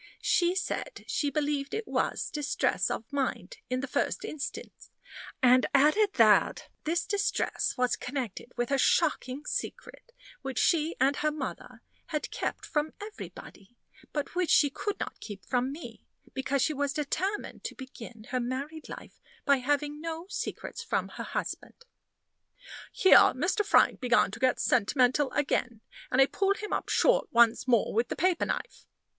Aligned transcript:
She 0.23 0.55
said 0.55 1.03
she 1.05 1.29
believed 1.29 1.75
it 1.75 1.87
was 1.87 2.31
distress 2.31 2.89
of 2.89 3.13
mind 3.13 3.57
in 3.69 3.81
the 3.81 3.87
first 3.87 4.25
instance; 4.25 4.89
and 5.43 5.67
added 5.75 6.13
that 6.13 6.69
this 6.85 7.05
distress 7.05 7.75
was 7.77 7.95
connected 7.97 8.51
with 8.57 8.71
a 8.71 8.79
shocking 8.79 9.45
secret, 9.45 10.11
which 10.41 10.57
she 10.57 10.95
and 10.99 11.17
her 11.17 11.29
mother 11.29 11.83
had 12.07 12.31
kept 12.31 12.65
from 12.65 12.93
everybody, 12.99 13.77
but 14.11 14.33
which 14.33 14.49
she 14.49 14.71
could 14.71 14.99
not 14.99 15.19
keep 15.19 15.45
from 15.45 15.71
me, 15.71 16.07
because 16.33 16.63
she 16.63 16.73
was 16.73 16.93
determined 16.93 17.63
to 17.65 17.75
begin 17.75 18.23
her 18.31 18.39
married 18.39 18.89
life 18.89 19.21
by 19.45 19.57
having 19.57 20.01
no 20.01 20.25
secrets 20.29 20.81
from 20.83 21.09
her 21.09 21.23
husband." 21.23 21.85
Here 22.91 23.17
Mr. 23.35 23.63
Frank 23.63 23.99
began 23.99 24.31
to 24.31 24.39
get 24.39 24.59
sentimental 24.59 25.29
again, 25.33 25.81
and 26.09 26.19
I 26.19 26.25
pulled 26.25 26.57
him 26.57 26.73
up 26.73 26.89
short 26.89 27.31
once 27.31 27.67
more 27.67 27.93
with 27.93 28.07
the 28.07 28.15
paper 28.15 28.47
knife. 28.47 28.87